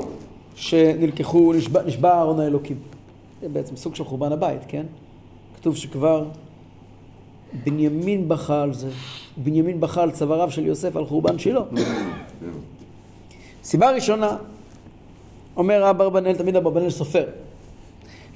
[0.55, 2.77] שנלקחו, נשבע, נשבע אהרון האלוקים.
[3.43, 4.87] זה בעצם סוג של חורבן הבית, כן?
[5.57, 6.25] כתוב שכבר
[7.65, 8.89] בנימין בכה על זה,
[9.37, 11.61] בנימין בכה על צוואריו של יוסף על חורבן שילה.
[13.65, 14.37] סיבה ראשונה,
[15.57, 17.25] אומר אברבנאל, תמיד אברבנאל סופר,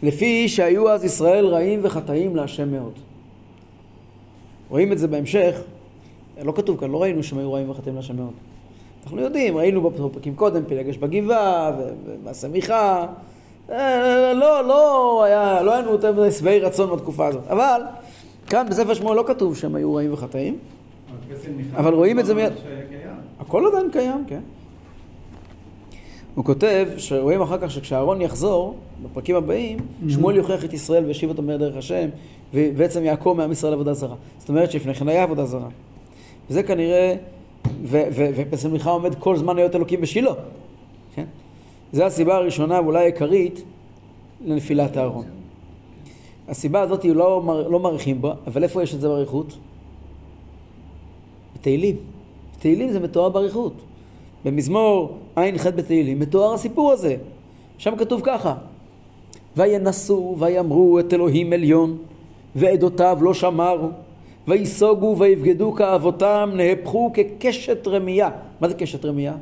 [0.03, 2.93] לפי שהיו אז ישראל רעים וחטאים להשם מאוד.
[4.71, 5.61] רואים את זה בהמשך,
[6.43, 8.33] לא כתוב כאן, לא ראינו שהם היו רעים וחטאים להשם מאוד.
[9.05, 11.73] אנחנו יודעים, ראינו בפרקים קודם, פילגש בגבעה,
[12.07, 13.07] ומעשה מיכה.
[13.71, 17.47] אה, לא, לא היה, לא היינו יותר שבעי רצון בתקופה הזאת.
[17.51, 17.83] אבל
[18.47, 20.59] כאן בספר שמואל לא כתוב שהם היו רעים וחטאים.
[21.77, 22.53] אבל רואים את זה מיד.
[23.41, 24.41] הכל עדיין קיים, כן.
[26.35, 31.43] הוא כותב, שרואים אחר כך שכשאהרון יחזור, בפרקים הבאים, שמואל יוכיח את ישראל וישיב אותו
[31.43, 32.09] מהר דרך השם,
[32.55, 34.15] ובעצם יעקור מעם ישראל עבודה זרה.
[34.39, 35.69] זאת אומרת שלפני כן היה עבודה זרה.
[36.51, 37.15] וזה כנראה,
[37.85, 40.33] ו- ו- ופסל מיכה עומד כל זמן להיות אלוקים בשילה.
[41.15, 41.25] כן?
[41.93, 43.63] זו הסיבה הראשונה ואולי העיקרית
[44.45, 45.25] לנפילת אהרון.
[46.49, 49.57] הסיבה הזאת היא לא, מר- לא מעריכים בה, אבל איפה יש את זה באריכות?
[51.55, 51.97] בתהילים.
[52.59, 53.73] בתהילים זה מתואר באריכות.
[54.45, 57.17] במזמור ע"ח בתהילים מתואר הסיפור הזה.
[57.79, 58.55] שם כתוב ככה:
[59.57, 61.99] וינסו ויאמרו את אלוהים עליון
[62.57, 63.89] ועדותיו לא שמרו
[64.49, 68.31] ויסוגו ויבגדו כאבותם נהפכו כקשת רמייה.
[68.61, 69.35] מה זה קשת רמייה?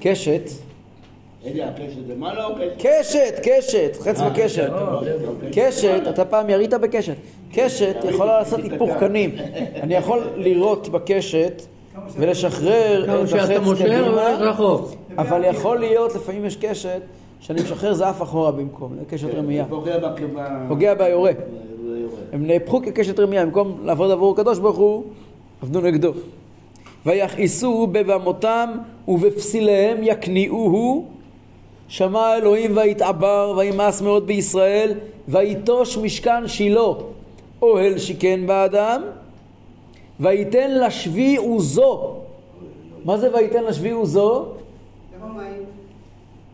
[0.00, 0.50] קשת.
[2.34, 2.54] לא?
[2.78, 4.70] קשת, קשת, חץ וקשת.
[5.52, 7.16] קשת, אתה פעם ירית בקשת.
[7.52, 9.30] קשת יכולה לעשות היפוך קנים.
[9.82, 11.62] אני יכול לירות בקשת
[12.16, 14.90] ולשחרר כמה את שאתה החץ מושך, קדימה רחוק.
[15.18, 17.00] אבל יכול להיות, לפעמים יש קשת,
[17.40, 19.64] שאני משחרר זעף אחורה במקום, זה קשת רמייה.
[20.68, 21.32] פוגע ביורה.
[22.32, 25.04] הם נהפכו כקשת רמייה, במקום לעבוד עבור הקדוש ברוך הוא,
[25.62, 26.12] עבדו נגדו.
[27.06, 28.70] ויכעסו בבמותם
[29.08, 31.06] ובפסיליהם יכניעוהו
[31.88, 34.94] שמע אלוהים ויתעבר וימאס מאוד בישראל
[35.28, 36.92] ויטוש משכן שילה
[37.62, 39.02] אוהל שיכן באדם
[40.20, 42.20] וייתן לשבי עוזו
[43.04, 44.44] מה זה וייתן לשבי עוזו?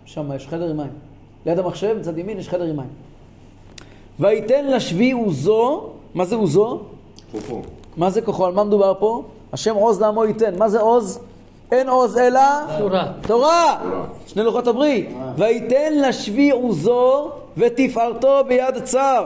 [0.05, 0.91] שם יש חדר עם מים.
[1.47, 2.89] ליד המחשב, מצד ימין, יש חדר עם מים.
[4.21, 6.81] וייתן לשבי עוזו, מה זה עוזו?
[7.33, 7.63] כוחו.
[7.97, 8.47] מה זה כוחו?
[8.47, 9.23] על מה מדובר פה?
[9.53, 10.59] השם עוז לעמו ייתן.
[10.59, 11.21] מה זה עוז?
[11.73, 12.41] אין עוז אלא
[12.79, 13.13] תורה.
[13.23, 13.83] תורה.
[14.27, 15.09] שני לוחות הברית.
[15.37, 19.25] וייתן לשבי עוזו ותפארתו ביד צר.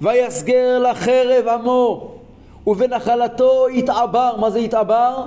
[0.00, 2.10] ויסגר לחרב עמו
[2.66, 4.36] ובנחלתו יתעבר.
[4.40, 5.26] מה זה יתעבר?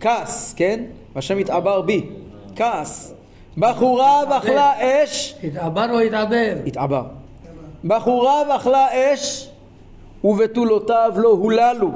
[0.00, 0.80] כעס, כן?
[1.14, 2.06] והשם יתעבר בי.
[2.56, 3.14] כעס.
[3.58, 6.52] בחורה ואכלה אש התעבר או התעבר?
[6.66, 7.02] התעבר.
[7.84, 9.48] בחוריו אכלה אש
[10.24, 11.90] ובתולותיו לא הוללו.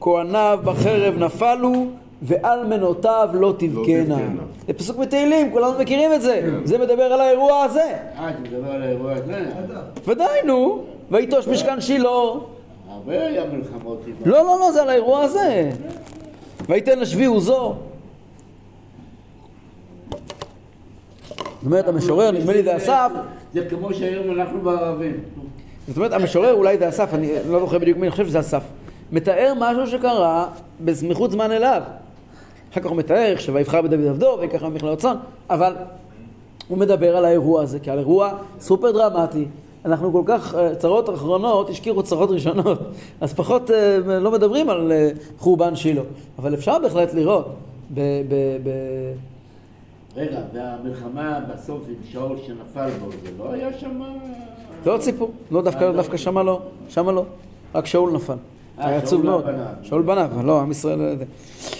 [0.00, 1.86] כהניו בחרב נפלו
[2.22, 4.04] ואלמנותיו לא תבכנה.
[4.04, 4.42] תבכנה.
[4.66, 6.60] זה פסוק בתהילים, כולנו מכירים את זה.
[6.64, 7.80] זה מדבר על האירוע הזה.
[7.80, 9.44] אה, אתה מדבר על האירוע הזה?
[10.06, 10.84] ודאי, נו.
[11.10, 12.08] ויטוש משכן שילה.
[12.08, 14.02] הרבה היה מלחמות.
[14.26, 15.70] לא, לא, לא, זה על האירוע הזה.
[16.68, 17.74] ויתן לשבי עוזו.
[21.28, 23.10] זאת אומרת, המשורר, נדמה לי זה אסף,
[23.54, 25.16] זה כמו שהיום אנחנו בערבים.
[25.88, 28.62] זאת אומרת, המשורר אולי זה אסף, אני לא זוכר בדיוק מי, אני חושב שזה אסף.
[29.12, 30.46] מתאר משהו שקרה
[30.84, 31.82] בסמיכות זמן אליו.
[32.72, 35.16] אחר כך הוא מתאר שויבחר בדוד עבדו ויקח מכללות צאן,
[35.50, 35.72] אבל
[36.68, 39.44] הוא מדבר על האירוע הזה כעל אירוע סופר דרמטי.
[39.84, 42.78] אנחנו כל כך, אה, צרות אחרונות השכיחו צרות ראשונות,
[43.20, 46.02] אז פחות אה, לא מדברים על אה, חורבן שילה.
[46.38, 47.46] אבל אפשר בהחלט לראות
[47.94, 48.00] ב...
[48.28, 48.70] ב, ב
[50.16, 54.02] רגע, והמלחמה בסוף עם שאול שנפל בו, זה לא היה שם...
[54.84, 57.24] זה עוד סיפור, לא דווקא, דווקא שמה לא, שמה לא,
[57.74, 58.34] רק שאול נפל.
[58.80, 59.44] אה, היה עצוב שאול מאוד.
[59.82, 61.16] שאול בניו, לא, עם ישראל...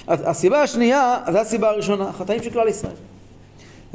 [0.06, 2.92] אז הסיבה השנייה, זו הסיבה הראשונה, החטאים של כלל ישראל.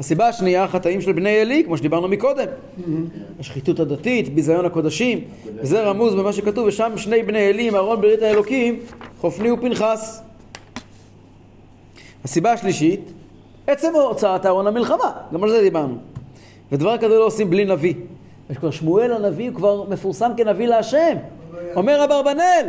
[0.00, 2.46] הסיבה השנייה, החטאים של בני עלי, כמו שדיברנו מקודם.
[3.40, 5.20] השחיתות הדתית, ביזיון הקודשים,
[5.56, 8.80] וזה רמוז במה שכתוב, ושם שני בני עלי עם אהרון ברית האלוקים,
[9.20, 10.22] חופני ופנחס.
[12.24, 13.00] הסיבה השלישית,
[13.66, 15.96] עצם הוצאת אהרון למלחמה, גם על זה דיברנו.
[16.72, 17.94] ודבר כזה לא עושים בלי נביא.
[18.50, 21.16] יש כבר שמואל הנביא, הוא כבר מפורסם כנביא להשם.
[21.76, 22.66] אומר אברבנאל,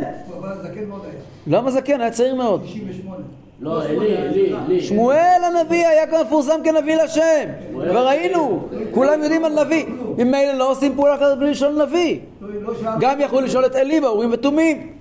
[1.46, 2.00] למה זקן?
[2.00, 2.62] היה צעיר מאוד.
[2.64, 3.22] 98.
[3.60, 4.82] לא, אלי, אלי, אלי.
[4.82, 7.48] שמואל הנביא היה כבר מפורסם כנביא להשם.
[7.72, 9.86] כבר ראינו, כולם יודעים על נביא.
[10.22, 12.18] אם מילא לא עושים פעולה אחרת בלי לשאול נביא.
[12.40, 12.48] לא-
[12.84, 12.90] לא.
[13.00, 14.92] גם יכלו לשאול את עלי באורים ותומים.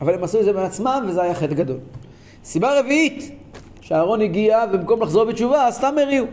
[0.00, 1.76] אבל הם עשו את זה בעצמם, וזה היה חטא גדול.
[2.44, 3.30] סיבה רביעית,
[3.80, 6.26] שאהרון הגיע, ובמקום לחזור בתשובה, סתם הריעו.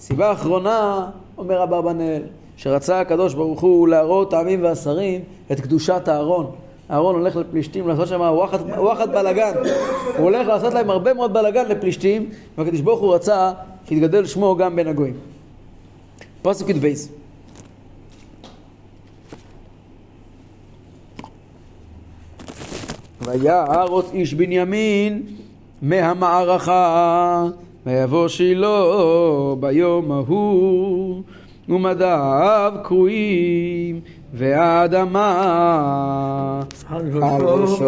[0.00, 2.22] סיבה אחרונה, אומר אברבנאל,
[2.62, 5.20] שרצה הקדוש ברוך הוא להראות העמים והשרים
[5.52, 6.50] את קדושת אהרון.
[6.90, 8.20] אהרון הולך לפלישתים לעשות שם
[8.76, 9.52] וואחד, בלאגן.
[10.16, 13.52] הוא הולך לעשות להם הרבה מאוד בלאגן לפלישתים, והקדוש ברוך הוא רצה
[13.88, 15.14] שיתגדל שמו גם בין הגויים.
[16.42, 16.92] פסוק י"ב
[23.20, 25.22] ויערוץ איש בנימין
[25.82, 27.46] מהמערכה
[27.86, 28.84] ויבוא שילה
[29.60, 31.22] ביום ההוא
[31.68, 34.00] ומדיו קרועים
[34.34, 35.32] והאדמה
[36.88, 37.06] על
[37.42, 37.86] ראשו.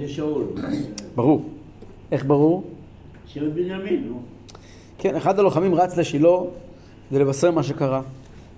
[0.00, 0.44] זה שאול.
[1.14, 1.42] ברור.
[2.12, 2.62] איך ברור?
[3.26, 4.20] של בנימין, נו.
[4.98, 6.36] כן, אחד הלוחמים רץ לשילה
[7.10, 8.00] כדי לבשר מה שקרה.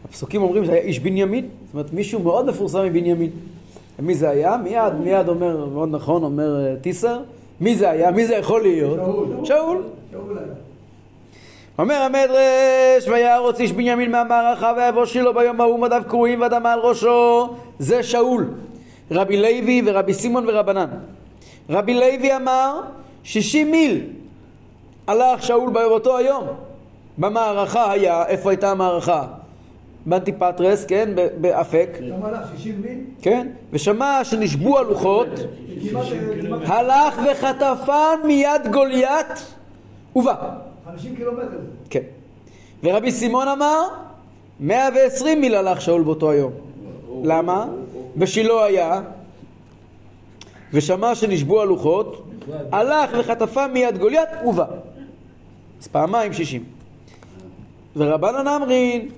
[0.04, 3.30] הפסוקים אומרים שהיה איש בנימין, זאת אומרת מישהו מאוד מפורסם מבנימין.
[3.98, 4.56] מי זה היה?
[4.56, 7.20] מיד, מיד אומר, מאוד נכון, אומר אה, טיסר,
[7.60, 8.10] מי זה היה?
[8.10, 8.98] מי זה יכול להיות?
[9.44, 9.82] שאול.
[10.12, 10.38] שאול.
[11.78, 17.54] אומר המדרש, ויערוץ איש בנימין מהמערכה ויבוא שילה ביום ההוא מדיו קרועים ואדמה על ראשו,
[17.78, 18.50] זה שאול.
[19.10, 20.88] רבי לוי ורבי סימון ורבנן.
[21.70, 22.80] רבי לוי אמר,
[23.24, 24.00] שישים מיל
[25.06, 26.46] הלך שאול באותו היום.
[27.18, 29.24] במערכה היה, איפה הייתה המערכה?
[30.06, 31.08] באנטיפטרס, כן,
[31.40, 32.46] באפק, כמה הלך?
[32.56, 32.98] 60 מיל?
[33.22, 35.28] כן, ושמע שנשבו הלוחות,
[36.66, 39.54] הלך וחטפן מיד גוליית
[40.16, 40.34] ובא.
[40.84, 41.58] 50 קילומטר.
[41.90, 42.02] כן.
[42.84, 43.88] ורבי סימון אמר,
[44.60, 46.52] 120 מיל הלך שאול באותו היום.
[47.24, 47.66] למה?
[48.16, 49.00] בשילה היה,
[50.72, 52.28] ושמע שנשבו הלוחות,
[52.72, 54.64] הלך וחטפה מיד גוליית ובא.
[55.80, 56.64] אז פעמיים שישים.
[57.96, 59.08] ורבנן אמרין,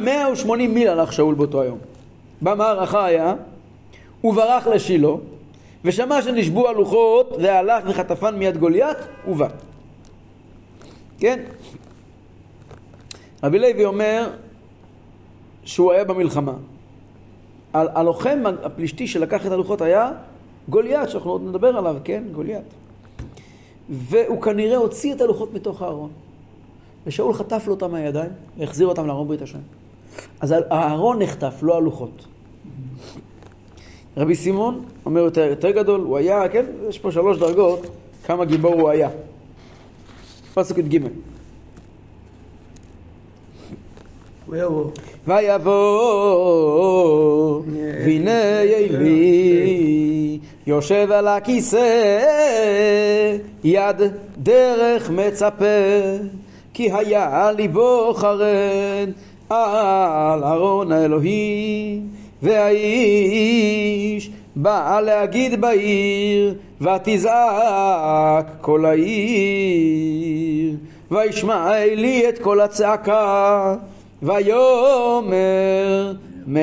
[0.00, 1.78] 180 מיל הלך שאול באותו היום.
[2.42, 3.34] במערכה היה,
[4.20, 5.08] הוא ברח לשילה,
[5.84, 9.48] ושמע שנשבו הלוחות, והלך וחטפן מיד גוליית, ובא.
[11.20, 11.40] כן?
[13.42, 14.30] רבי לוי אומר
[15.64, 16.52] שהוא היה במלחמה.
[17.74, 20.12] הלוחם הפלישתי שלקח את הלוחות היה
[20.68, 22.22] גוליית, שאנחנו עוד נדבר עליו, כן?
[22.32, 22.64] גוליית.
[23.90, 26.10] והוא כנראה הוציא את הלוחות מתוך הארון.
[27.06, 29.58] ושאול חטף לו אותם מהידיים, והחזיר אותם לארון ברית השם.
[30.40, 32.26] אז הארון נחטף, לא הלוחות.
[34.16, 37.86] רבי סימון אומר יותר, יותר גדול, הוא היה, כן, יש פה שלוש דרגות,
[38.24, 39.08] כמה גיבור הוא היה.
[40.54, 40.98] פסוק י"ג.
[45.26, 45.62] ויבוא,
[48.04, 52.20] והנה אלי, יושב על הכיסא,
[53.64, 53.96] יד
[54.38, 55.64] דרך מצפה,
[56.74, 59.08] כי היה ליבו חרד
[59.48, 62.08] על ארון האלוהים,
[62.42, 70.76] והאיש בא להגיד בעיר, ותזעק כל העיר,
[71.10, 73.76] וישמע אלי את כל הצעקה,
[74.22, 76.12] ויאמר
[76.46, 76.60] מה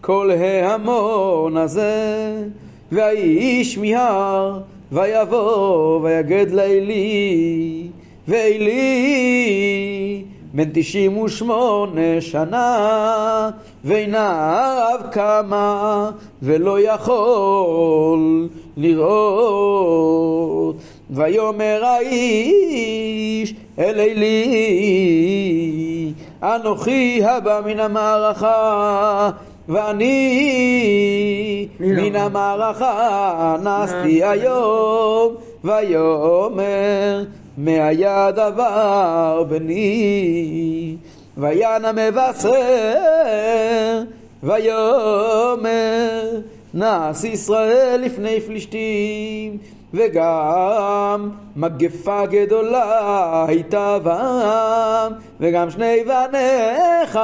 [0.00, 2.34] כל ההמון הזה,
[2.92, 4.60] והאיש מיהר,
[4.92, 7.88] ויבוא ויגד לאלי,
[8.28, 9.95] ואלי
[10.56, 13.50] בן תשעים ושמונה שנה,
[13.84, 16.10] ועיניו קמה,
[16.42, 20.76] ולא יכול לראות.
[21.10, 24.42] ויאמר האיש אל אלי,
[26.42, 29.30] אנוכי הבא מן המערכה,
[29.68, 30.08] ואני
[31.80, 37.24] מן המערכה נסתי היום, ויאמר
[37.56, 40.96] מה היה דבר בני,
[41.36, 42.52] ויען המבשר,
[44.42, 46.40] ויאמר
[46.74, 49.58] נס ישראל לפני פלישתים,
[49.94, 57.18] וגם מגפה גדולה הייתה בם, וגם שני בניך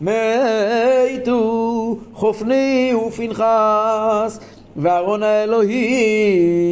[0.00, 4.40] מתו, חופני ופנחס,
[4.76, 6.64] וארון האלוהים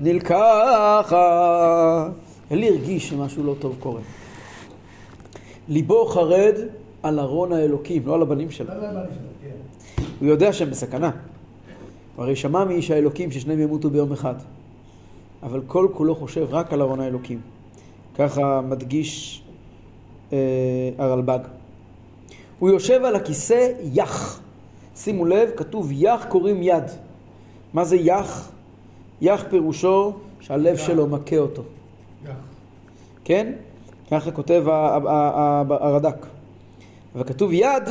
[0.00, 1.02] נלקחה.
[2.52, 4.00] אלי הרגיש שמשהו לא טוב קורה.
[5.68, 6.54] ליבו חרד
[7.02, 8.66] על ארון האלוקים, לא על הבנים שלו.
[8.68, 9.04] לא נשאר,
[9.42, 10.02] כן.
[10.20, 11.10] הוא יודע שהם בסכנה.
[12.16, 14.34] הוא הרי שמע מאיש האלוקים ששניהם ימותו ביום אחד.
[15.42, 17.40] אבל כל כולו חושב רק על ארון האלוקים.
[18.14, 19.42] ככה מדגיש
[20.32, 20.38] אה,
[20.98, 21.38] הרלב"ג.
[22.58, 24.40] הוא יושב על הכיסא יח.
[24.96, 26.84] שימו לב, כתוב יח קוראים יד.
[27.72, 28.50] מה זה יח?
[29.20, 31.62] יח פירושו שהלב שלו מכה אותו.
[33.24, 33.52] כן?
[34.10, 34.64] ככה כותב
[35.70, 36.26] הרד"ק.
[37.14, 37.82] אבל כתוב יד,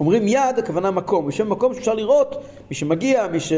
[0.00, 1.26] אומרים יד, הכוונה מקום.
[1.26, 2.36] בשם מקום שאפשר לראות,
[2.70, 3.52] מי שמגיע, מי ש...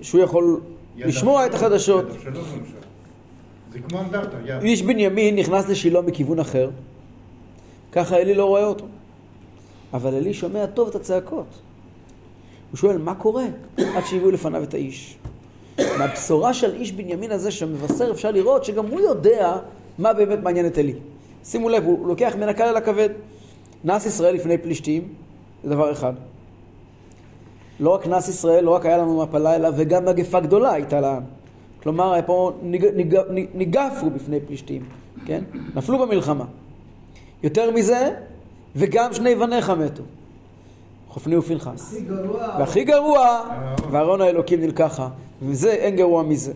[0.00, 0.60] שהוא יכול
[0.96, 2.04] לשמוע את החדשות.
[3.72, 4.62] זה כמו אנדרטה, יד.
[4.62, 6.70] איש בנימין נכנס לשילה מכיוון אחר,
[7.92, 8.84] ככה אלי לא רואה אותו.
[9.94, 11.46] אבל אלי שומע טוב את הצעקות.
[12.70, 13.44] הוא שואל, מה קורה?
[13.76, 15.18] עד שהביאו לפניו את האיש.
[15.98, 19.56] מהבשורה של איש בנימין הזה שמבשר אפשר לראות שגם הוא יודע
[19.98, 20.94] מה באמת מעניין את אלי.
[21.44, 23.08] שימו לב, הוא לוקח מן הקל אל הכבד.
[23.84, 25.08] נס ישראל לפני פלישתים,
[25.64, 26.12] זה דבר אחד.
[27.80, 31.22] לא רק נס ישראל, לא רק היה לנו מפלה, אלא וגם מגפה גדולה הייתה לעם.
[31.82, 34.82] כלומר, היה פה ניג, ניג, ניג, ניגפו בפני פלישתים,
[35.26, 35.44] כן?
[35.74, 36.44] נפלו במלחמה.
[37.42, 38.10] יותר מזה,
[38.76, 40.02] וגם שני בניך מתו.
[41.08, 41.94] חופני ופנחס.
[41.94, 43.40] הכי גרוע, והכי גרוע,
[43.90, 45.08] וארון האלוקים נלקחה.
[45.46, 46.52] וזה, אין גרוע מזה.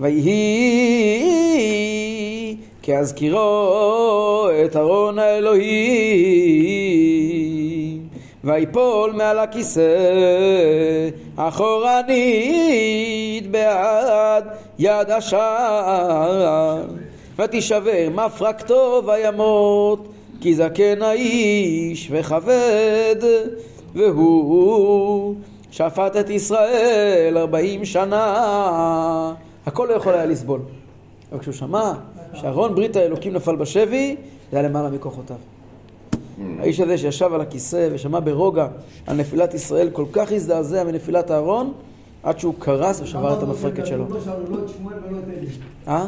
[0.00, 1.48] ויהי
[2.82, 5.68] כאזכירו את ארון האלוהים,
[8.44, 14.44] ויפול מעל הכיסא אחורנית בעד
[14.78, 16.82] יד השער,
[17.38, 20.08] ותישבר מפרקתו וימות,
[20.40, 23.16] כי זקן האיש וכבד,
[23.94, 25.34] והוא
[25.70, 29.34] שפט את ישראל ארבעים שנה.
[29.66, 30.60] הכל לא יכול היה לסבול.
[31.32, 31.92] אבל כשהוא שמע
[32.34, 34.16] שארון ברית האלוקים נפל בשבי,
[34.50, 35.36] זה היה למעלה מכוחותיו.
[36.58, 38.66] האיש הזה שישב על הכיסא ושמע ברוגע
[39.06, 41.72] על נפילת ישראל, כל כך הזדעזע מנפילת הארון,
[42.22, 44.06] עד שהוא קרס ושבר את המפרקת שלו.
[44.10, 44.56] לא לא.
[45.88, 46.06] אה?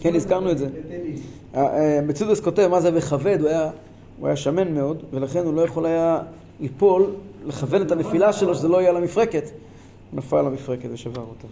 [0.00, 0.68] כן, הזכרנו את זה.
[1.54, 3.70] אה, אה, מצודס כותב מה זה וכבד, הוא היה,
[4.20, 6.18] הוא היה שמן מאוד, ולכן הוא לא יכול היה
[6.60, 7.14] ליפול,
[7.46, 9.44] לכוון את הנפילה שלו, שזה לא יהיה על המפרקת.
[9.44, 11.46] הוא נפל על המפרקת ושבר אותה.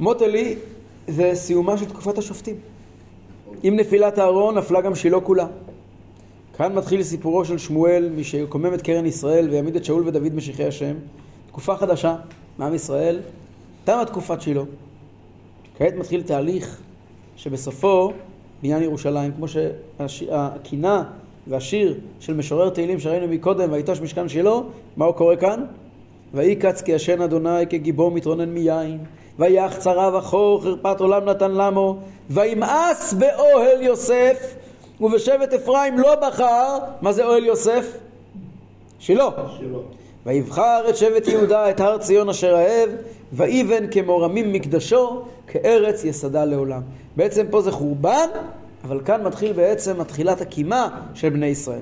[0.00, 0.56] מות עלי
[1.08, 2.56] זה סיומה של תקופת השופטים.
[3.62, 5.46] עם נפילת אהרון נפלה גם שילה כולה.
[6.56, 10.64] כאן מתחיל סיפורו של שמואל, מי שיקומם את קרן ישראל ויעמיד את שאול ודוד משיחי
[10.64, 10.94] השם.
[11.48, 12.16] תקופה חדשה
[12.58, 13.20] מעם ישראל,
[13.84, 14.62] תמה תקופת שילה.
[15.78, 16.80] כעת מתחיל תהליך
[17.36, 18.12] שבסופו
[18.62, 19.46] בניין ירושלים, כמו
[20.06, 21.04] שהקינה
[21.46, 24.54] והשיר של משורר תהילים שראינו מקודם, ויטוש משכן שילה,
[24.96, 25.64] מה הוא קורא כאן?
[26.34, 28.98] ויהי קץ כי ישן אדוני כגיבור מתרונן מיין,
[29.38, 31.96] ויח צרה וחור חרפת עולם נתן למו,
[32.30, 34.54] וימאס באוהל יוסף,
[35.00, 37.96] ובשבט אפרים לא בחר, מה זה אוהל יוסף?
[38.98, 39.28] שילה.
[40.26, 42.90] ויבחר את שבט יהודה את הר ציון אשר אהב,
[43.32, 45.22] ויבן כמו רמים מקדשו,
[45.62, 46.82] כארץ יסדה לעולם.
[47.16, 48.28] בעצם פה זה חורבן,
[48.84, 51.80] אבל כאן מתחיל בעצם מתחילת הקימה של בני ישראל.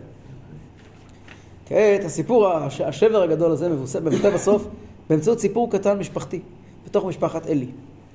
[1.66, 2.48] כעת הסיפור,
[2.84, 3.68] השבר הגדול הזה
[4.00, 4.66] מבטא בסוף
[5.10, 6.40] באמצעות סיפור קטן משפחתי,
[6.86, 7.66] בתוך משפחת אלי,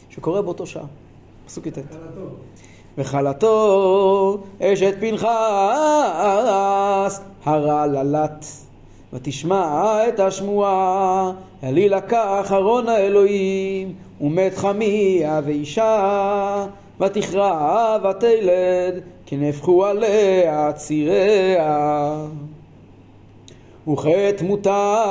[0.10, 0.86] שקורה באותו שעה.
[1.45, 1.78] פסוק י"ט.
[2.97, 5.28] וחלתו אשת פנחס
[7.45, 8.45] הרעללת
[9.14, 11.32] ותשמע את השמועה
[11.64, 16.65] אלי לקח ארון האלוהים ומת חמיה ואישה
[16.99, 22.26] ותכרע ותלד כי נהפכו עליה ציריה.
[23.88, 25.03] וכת מותה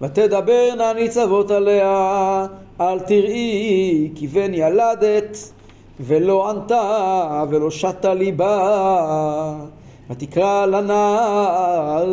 [0.00, 2.46] ותדברנה ניצבות עליה.
[2.80, 5.52] אל תראי כי בן ילדת
[6.00, 9.54] ולא ענתה ולא שתה ליבה.
[10.10, 12.06] ותקרא לנער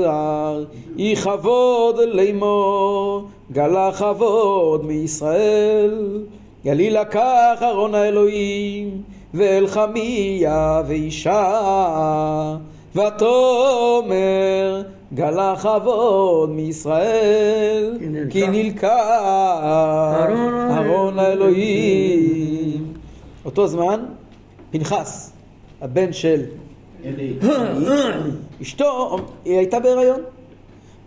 [0.97, 6.23] אי כבוד לאמור גלה כבוד מישראל.
[6.65, 9.01] גלי לקח ארון האלוהים
[9.33, 12.57] ואל חמיה ואישה.
[12.95, 14.81] ותאמר
[15.13, 17.97] גלה כבוד מישראל.
[18.29, 18.89] כי נלקח.
[20.77, 22.93] ארון האלוהים.
[23.45, 24.05] אותו זמן
[24.71, 25.31] פנחס
[25.81, 26.41] הבן של
[28.61, 30.21] אשתו היא הייתה בהיריון.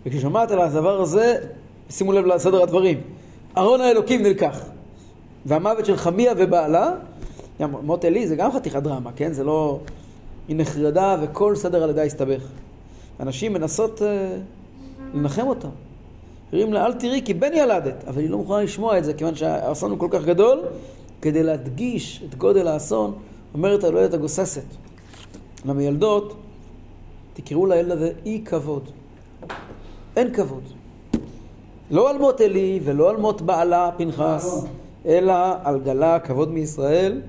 [0.05, 1.35] וכששומעת על הדבר הזה
[1.89, 3.01] שימו לב לסדר הדברים
[3.57, 4.59] ארון האלוקים נלקח
[5.45, 6.91] והמוות של חמיה ובעלה
[7.59, 9.33] מות עלי זה גם חתיכת דרמה, כן?
[9.33, 9.79] זה לא...
[10.47, 12.41] היא נחרדה וכל סדר הלידה הסתבך.
[13.19, 14.03] אנשים מנסות uh,
[15.13, 15.67] לנחם אותה.
[16.51, 19.35] אומרים לה, אל תראי כי בן ילדת, אבל היא לא מוכנה לשמוע את זה, כיוון
[19.35, 20.59] שהאסון הוא כל כך גדול,
[21.21, 23.13] כדי להדגיש את גודל האסון,
[23.53, 24.63] אומרת הלוהדת הגוססת.
[25.65, 26.35] למילדות,
[27.33, 28.89] תקראו לילד הזה אי כבוד.
[30.15, 30.63] אין כבוד.
[31.91, 34.65] לא על מות עלי ולא על מות בעלה פנחס,
[35.05, 35.33] אלא
[35.63, 37.21] על גלה כבוד מישראל,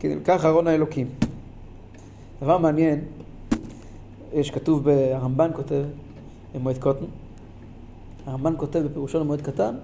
[0.00, 1.08] כי נלקח ארון האלוקים.
[2.42, 3.04] דבר מעניין,
[4.32, 5.84] יש כתוב, הרמב"ן כותב
[6.54, 7.04] במועד קוטן,
[8.26, 9.74] הרמב"ן כותב בפירושו למועד קטן,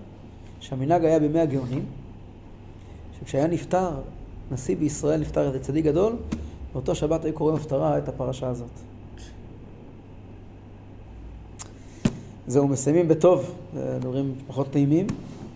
[0.61, 1.84] שהמנהג היה בימי הגאונים,
[3.20, 3.90] שכשהיה נפטר,
[4.51, 6.12] נשיא בישראל נפטר איזה צדיק גדול,
[6.72, 8.86] באותו שבת היו קוראים הפטרה את הפרשה הזאת.
[12.49, 13.55] זהו, מסיימים בטוב,
[14.01, 15.07] דברים פחות נעימים,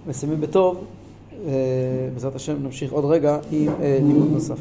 [0.07, 0.85] מסיימים בטוב,
[2.15, 4.59] בעזרת השם נמשיך עוד רגע עם לימוד נוסף.